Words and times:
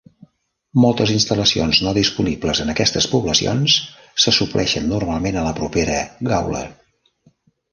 Moltes 0.83 1.11
instal·lacions 1.15 1.81
no 1.87 1.93
disponibles 1.97 2.61
en 2.65 2.73
aquestes 2.73 3.07
poblacions 3.13 3.75
se 4.25 4.33
supleixen 4.39 4.89
normalment 4.95 5.39
a 5.43 5.45
la 5.49 5.53
propera 5.61 6.03
Gawler. 6.33 6.67